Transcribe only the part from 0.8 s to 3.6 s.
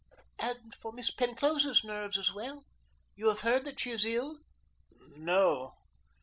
Miss Penclosa's nerves as well. You have